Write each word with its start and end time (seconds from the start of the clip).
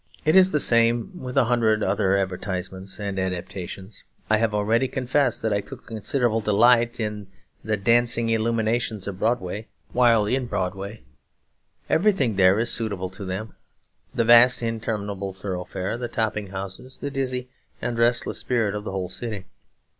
It 0.25 0.35
is 0.35 0.49
the 0.49 0.59
same 0.59 1.11
with 1.13 1.37
a 1.37 1.43
hundred 1.43 1.83
other 1.83 2.17
advertisements 2.17 2.99
and 2.99 3.19
adaptations. 3.19 4.03
I 4.31 4.37
have 4.37 4.51
already 4.51 4.87
confessed 4.87 5.43
that 5.43 5.53
I 5.53 5.61
took 5.61 5.83
a 5.83 5.93
considerable 5.93 6.41
delight 6.41 6.99
in 6.99 7.27
the 7.63 7.77
dancing 7.77 8.31
illuminations 8.31 9.07
of 9.07 9.19
Broadway 9.19 9.67
in 9.93 10.47
Broadway. 10.47 11.03
Everything 11.87 12.35
there 12.35 12.57
is 12.57 12.71
suitable 12.73 13.11
to 13.11 13.23
them, 13.25 13.53
the 14.11 14.23
vast 14.23 14.63
interminable 14.63 15.33
thoroughfare, 15.33 15.99
the 15.99 16.07
toppling 16.07 16.47
houses, 16.47 16.97
the 16.97 17.11
dizzy 17.11 17.51
and 17.79 17.99
restless 17.99 18.39
spirit 18.39 18.73
of 18.73 18.83
the 18.83 18.91
whole 18.91 19.07
city. 19.07 19.45